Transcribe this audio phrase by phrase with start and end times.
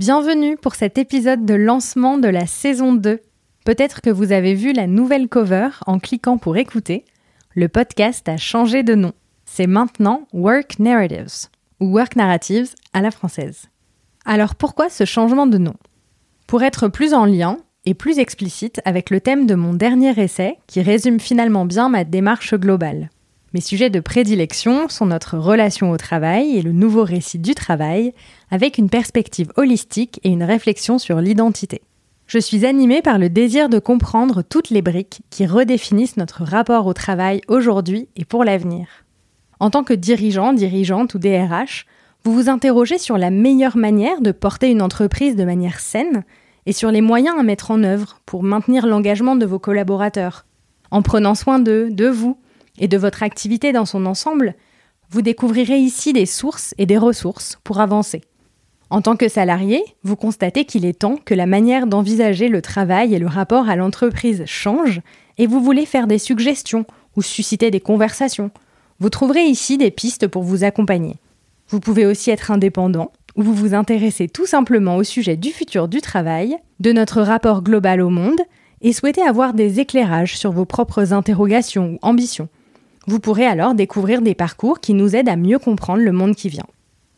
[0.00, 3.20] Bienvenue pour cet épisode de lancement de la saison 2.
[3.66, 7.04] Peut-être que vous avez vu la nouvelle cover en cliquant pour écouter.
[7.54, 9.12] Le podcast a changé de nom.
[9.44, 11.50] C'est maintenant Work Narratives,
[11.80, 13.66] ou Work Narratives à la française.
[14.24, 15.74] Alors pourquoi ce changement de nom?
[16.46, 20.56] Pour être plus en lien et plus explicite avec le thème de mon dernier essai
[20.66, 23.10] qui résume finalement bien ma démarche globale.
[23.52, 28.14] Mes sujets de prédilection sont notre relation au travail et le nouveau récit du travail,
[28.52, 31.82] avec une perspective holistique et une réflexion sur l'identité.
[32.28, 36.86] Je suis animée par le désir de comprendre toutes les briques qui redéfinissent notre rapport
[36.86, 38.86] au travail aujourd'hui et pour l'avenir.
[39.58, 41.86] En tant que dirigeant, dirigeante ou DRH,
[42.22, 46.22] vous vous interrogez sur la meilleure manière de porter une entreprise de manière saine
[46.66, 50.46] et sur les moyens à mettre en œuvre pour maintenir l'engagement de vos collaborateurs.
[50.92, 52.38] En prenant soin d'eux, de vous
[52.80, 54.54] et de votre activité dans son ensemble,
[55.10, 58.22] vous découvrirez ici des sources et des ressources pour avancer.
[58.90, 63.14] En tant que salarié, vous constatez qu'il est temps que la manière d'envisager le travail
[63.14, 65.00] et le rapport à l'entreprise change
[65.38, 66.86] et vous voulez faire des suggestions
[67.16, 68.50] ou susciter des conversations.
[68.98, 71.16] Vous trouverez ici des pistes pour vous accompagner.
[71.68, 75.86] Vous pouvez aussi être indépendant ou vous vous intéressez tout simplement au sujet du futur
[75.86, 78.40] du travail, de notre rapport global au monde
[78.80, 82.48] et souhaitez avoir des éclairages sur vos propres interrogations ou ambitions.
[83.06, 86.48] Vous pourrez alors découvrir des parcours qui nous aident à mieux comprendre le monde qui
[86.48, 86.66] vient.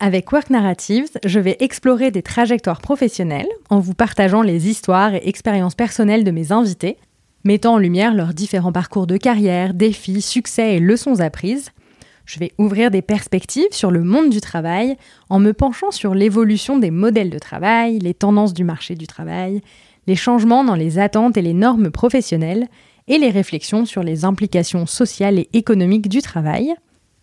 [0.00, 5.28] Avec Work Narratives, je vais explorer des trajectoires professionnelles en vous partageant les histoires et
[5.28, 6.96] expériences personnelles de mes invités,
[7.44, 11.70] mettant en lumière leurs différents parcours de carrière, défis, succès et leçons apprises.
[12.26, 14.96] Je vais ouvrir des perspectives sur le monde du travail
[15.30, 19.62] en me penchant sur l'évolution des modèles de travail, les tendances du marché du travail,
[20.06, 22.68] les changements dans les attentes et les normes professionnelles,
[23.08, 26.74] et les réflexions sur les implications sociales et économiques du travail.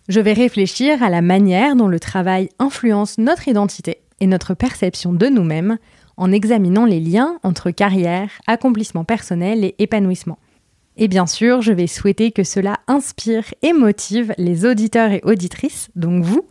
[0.07, 5.13] Je vais réfléchir à la manière dont le travail influence notre identité et notre perception
[5.13, 5.77] de nous-mêmes
[6.17, 10.37] en examinant les liens entre carrière, accomplissement personnel et épanouissement.
[10.97, 15.89] Et bien sûr, je vais souhaiter que cela inspire et motive les auditeurs et auditrices,
[15.95, 16.45] donc vous,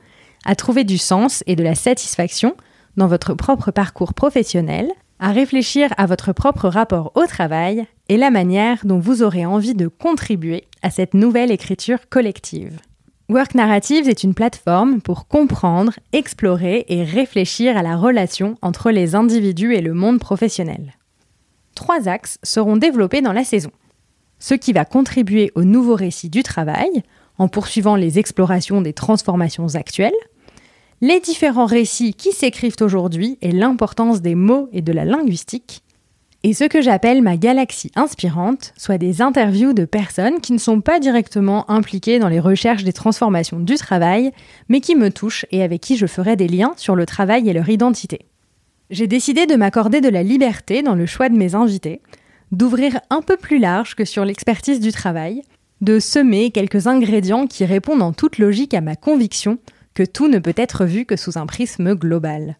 [0.44, 2.54] à trouver du sens et de la satisfaction
[2.96, 4.90] dans votre propre parcours professionnel,
[5.24, 9.74] à réfléchir à votre propre rapport au travail et la manière dont vous aurez envie
[9.74, 12.78] de contribuer à cette nouvelle écriture collective.
[13.30, 19.14] Work Narratives est une plateforme pour comprendre, explorer et réfléchir à la relation entre les
[19.14, 20.92] individus et le monde professionnel.
[21.74, 23.70] Trois axes seront développés dans la saison.
[24.40, 27.02] Ce qui va contribuer au nouveau récit du travail,
[27.38, 30.12] en poursuivant les explorations des transformations actuelles,
[31.00, 35.84] les différents récits qui s'écrivent aujourd'hui et l'importance des mots et de la linguistique,
[36.46, 40.82] et ce que j'appelle ma galaxie inspirante, soit des interviews de personnes qui ne sont
[40.82, 44.30] pas directement impliquées dans les recherches des transformations du travail,
[44.68, 47.54] mais qui me touchent et avec qui je ferai des liens sur le travail et
[47.54, 48.26] leur identité.
[48.90, 52.02] J'ai décidé de m'accorder de la liberté dans le choix de mes invités,
[52.52, 55.40] d'ouvrir un peu plus large que sur l'expertise du travail,
[55.80, 59.56] de semer quelques ingrédients qui répondent en toute logique à ma conviction
[59.94, 62.58] que tout ne peut être vu que sous un prisme global.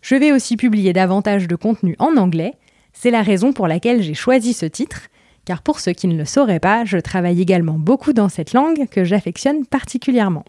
[0.00, 2.54] Je vais aussi publier davantage de contenu en anglais,
[2.92, 5.08] c'est la raison pour laquelle j'ai choisi ce titre,
[5.44, 8.88] car pour ceux qui ne le sauraient pas, je travaille également beaucoup dans cette langue
[8.88, 10.44] que j'affectionne particulièrement.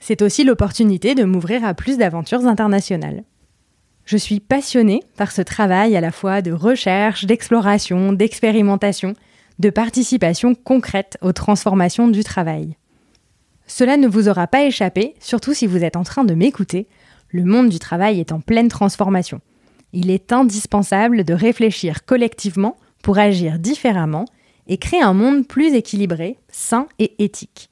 [0.00, 3.24] C'est aussi l'opportunité de m'ouvrir à plus d'aventures internationales.
[4.04, 9.14] Je suis passionnée par ce travail à la fois de recherche, d'exploration, d'expérimentation,
[9.58, 12.76] de participation concrète aux transformations du travail.
[13.72, 16.86] Cela ne vous aura pas échappé, surtout si vous êtes en train de m'écouter,
[17.30, 19.40] le monde du travail est en pleine transformation
[19.92, 24.24] il est indispensable de réfléchir collectivement pour agir différemment
[24.66, 27.68] et créer un monde plus équilibré, sain et éthique.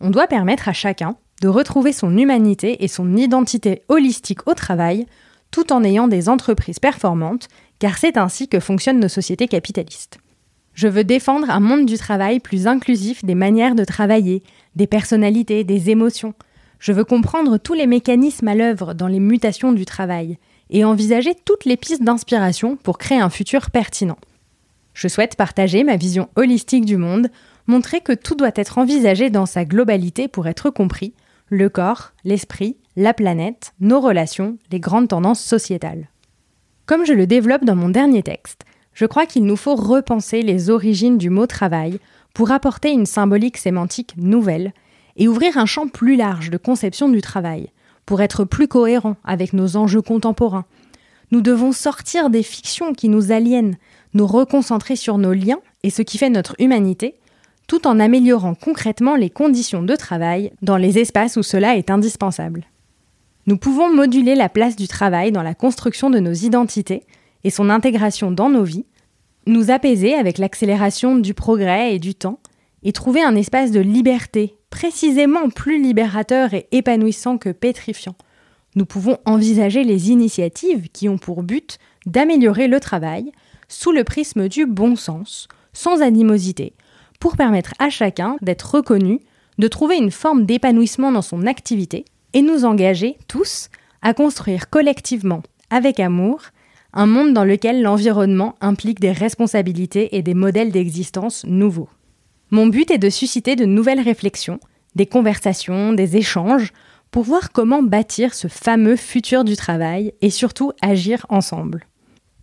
[0.00, 5.06] On doit permettre à chacun de retrouver son humanité et son identité holistique au travail,
[5.50, 10.18] tout en ayant des entreprises performantes, car c'est ainsi que fonctionnent nos sociétés capitalistes.
[10.74, 14.42] Je veux défendre un monde du travail plus inclusif des manières de travailler,
[14.76, 16.34] des personnalités, des émotions.
[16.78, 20.38] Je veux comprendre tous les mécanismes à l'œuvre dans les mutations du travail,
[20.70, 24.18] et envisager toutes les pistes d'inspiration pour créer un futur pertinent.
[24.94, 27.28] Je souhaite partager ma vision holistique du monde,
[27.66, 31.12] montrer que tout doit être envisagé dans sa globalité pour être compris,
[31.48, 36.08] le corps, l'esprit, la planète, nos relations, les grandes tendances sociétales.
[36.86, 38.64] Comme je le développe dans mon dernier texte,
[38.94, 41.98] je crois qu'il nous faut repenser les origines du mot travail
[42.34, 44.72] pour apporter une symbolique sémantique nouvelle
[45.16, 47.70] et ouvrir un champ plus large de conception du travail,
[48.06, 50.64] pour être plus cohérent avec nos enjeux contemporains.
[51.30, 53.76] Nous devons sortir des fictions qui nous aliènent,
[54.14, 57.14] nous reconcentrer sur nos liens et ce qui fait notre humanité,
[57.68, 62.64] tout en améliorant concrètement les conditions de travail dans les espaces où cela est indispensable.
[63.46, 67.04] Nous pouvons moduler la place du travail dans la construction de nos identités
[67.44, 68.86] et son intégration dans nos vies,
[69.46, 72.40] nous apaiser avec l'accélération du progrès et du temps,
[72.82, 78.14] et trouver un espace de liberté précisément plus libérateur et épanouissant que pétrifiant.
[78.76, 83.32] Nous pouvons envisager les initiatives qui ont pour but d'améliorer le travail
[83.68, 86.74] sous le prisme du bon sens, sans animosité,
[87.18, 89.20] pour permettre à chacun d'être reconnu,
[89.58, 93.68] de trouver une forme d'épanouissement dans son activité et nous engager tous
[94.02, 96.40] à construire collectivement, avec amour,
[96.92, 101.88] un monde dans lequel l'environnement implique des responsabilités et des modèles d'existence nouveaux.
[102.50, 104.58] Mon but est de susciter de nouvelles réflexions,
[104.96, 106.72] des conversations, des échanges,
[107.10, 111.86] pour voir comment bâtir ce fameux futur du travail et surtout agir ensemble.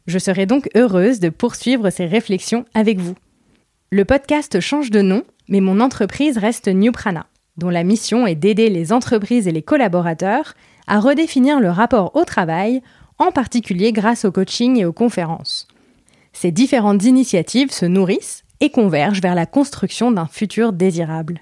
[0.08, 3.16] Je serai donc heureuse de poursuivre ces réflexions avec vous.
[3.92, 7.28] Le podcast change de nom, mais mon entreprise reste Newprana,
[7.58, 10.54] dont la mission est d'aider les entreprises et les collaborateurs
[10.88, 12.82] à redéfinir le rapport au travail,
[13.20, 15.68] en particulier grâce au coaching et aux conférences.
[16.34, 21.42] Ces différentes initiatives se nourrissent et convergent vers la construction d'un futur désirable.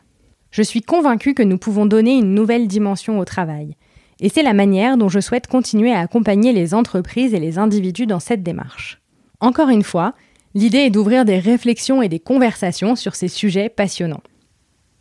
[0.51, 3.75] Je suis convaincue que nous pouvons donner une nouvelle dimension au travail,
[4.21, 8.05] et c'est la manière dont je souhaite continuer à accompagner les entreprises et les individus
[8.05, 9.01] dans cette démarche.
[9.41, 10.13] Encore une fois,
[10.53, 14.23] l'idée est d'ouvrir des réflexions et des conversations sur ces sujets passionnants.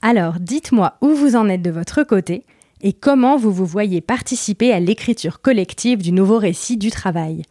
[0.02, 2.44] Alors dites-moi où vous en êtes de votre côté
[2.84, 7.42] et comment vous vous voyez participer à l'écriture collective du nouveau récit du travail.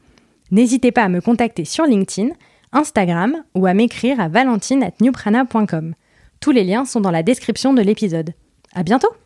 [0.52, 2.30] N'hésitez pas à me contacter sur LinkedIn,
[2.72, 5.96] Instagram ou à m'écrire à valentine@newprana.com.
[6.40, 8.34] Tous les liens sont dans la description de l'épisode.
[8.74, 9.23] À bientôt!